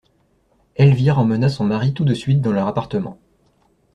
Elvire 0.77 1.19
emmena 1.19 1.47
son 1.47 1.63
mari 1.63 1.93
tout 1.93 2.05
de 2.05 2.15
suite 2.15 2.41
dans 2.41 2.51
leur 2.51 2.65
appartement. 2.65 3.19